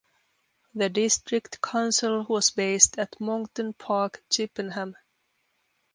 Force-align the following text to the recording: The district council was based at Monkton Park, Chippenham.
The 0.73 0.89
district 0.89 1.61
council 1.61 2.25
was 2.27 2.49
based 2.49 2.97
at 2.97 3.21
Monkton 3.21 3.73
Park, 3.73 4.23
Chippenham. 4.31 4.95